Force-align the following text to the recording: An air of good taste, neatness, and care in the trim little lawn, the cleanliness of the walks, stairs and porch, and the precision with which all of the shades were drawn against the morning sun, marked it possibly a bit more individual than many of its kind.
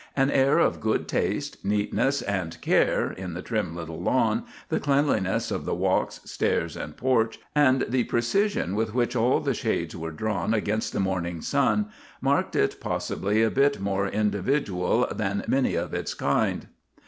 An 0.17 0.31
air 0.31 0.57
of 0.57 0.81
good 0.81 1.07
taste, 1.07 1.63
neatness, 1.63 2.23
and 2.23 2.59
care 2.59 3.11
in 3.11 3.35
the 3.35 3.43
trim 3.43 3.75
little 3.75 4.01
lawn, 4.01 4.45
the 4.69 4.79
cleanliness 4.79 5.51
of 5.51 5.63
the 5.63 5.75
walks, 5.75 6.21
stairs 6.25 6.75
and 6.75 6.97
porch, 6.97 7.39
and 7.53 7.85
the 7.87 8.05
precision 8.05 8.73
with 8.75 8.95
which 8.95 9.15
all 9.15 9.37
of 9.37 9.45
the 9.45 9.53
shades 9.53 9.95
were 9.95 10.09
drawn 10.09 10.55
against 10.55 10.91
the 10.91 10.99
morning 10.99 11.39
sun, 11.39 11.85
marked 12.19 12.55
it 12.55 12.79
possibly 12.81 13.43
a 13.43 13.51
bit 13.51 13.79
more 13.79 14.07
individual 14.07 15.05
than 15.11 15.43
many 15.47 15.75
of 15.75 15.93
its 15.93 16.15
kind. 16.15 16.65